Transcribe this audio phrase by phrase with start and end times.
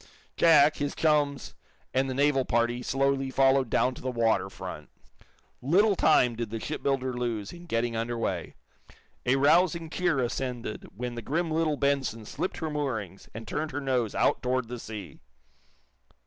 [0.35, 1.53] Jack, his chums
[1.93, 4.89] and the naval party slowly followed down to the water front.
[5.61, 8.55] Little time did the shipbuilder lose in getting under way.
[9.27, 13.79] A rousing cheer ascended when the grim little "Benson" slipped her moorings and turned her
[13.79, 15.19] nose out toward the sea.